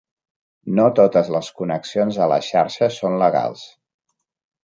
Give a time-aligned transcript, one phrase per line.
[0.79, 3.61] No totes les connexions a la xarxa són legals.